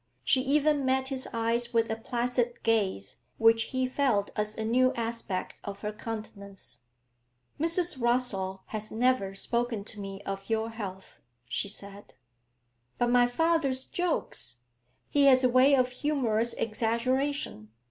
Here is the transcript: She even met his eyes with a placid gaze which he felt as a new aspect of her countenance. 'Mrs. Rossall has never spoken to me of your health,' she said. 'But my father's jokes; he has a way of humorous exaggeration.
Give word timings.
She 0.23 0.41
even 0.41 0.83
met 0.83 1.09
his 1.09 1.27
eyes 1.31 1.75
with 1.75 1.91
a 1.91 1.95
placid 1.95 2.63
gaze 2.63 3.17
which 3.37 3.65
he 3.65 3.85
felt 3.87 4.31
as 4.35 4.57
a 4.57 4.65
new 4.65 4.91
aspect 4.95 5.61
of 5.63 5.81
her 5.81 5.93
countenance. 5.93 6.85
'Mrs. 7.59 7.99
Rossall 8.01 8.61
has 8.69 8.91
never 8.91 9.35
spoken 9.35 9.83
to 9.83 9.99
me 9.99 10.23
of 10.23 10.49
your 10.49 10.71
health,' 10.71 11.19
she 11.47 11.69
said. 11.69 12.15
'But 12.97 13.11
my 13.11 13.27
father's 13.27 13.85
jokes; 13.85 14.61
he 15.11 15.25
has 15.25 15.43
a 15.43 15.49
way 15.49 15.75
of 15.75 15.89
humorous 15.91 16.53
exaggeration. 16.55 17.69